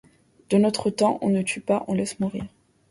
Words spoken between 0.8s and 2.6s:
temps, on ne tue pas, on laisse mourir.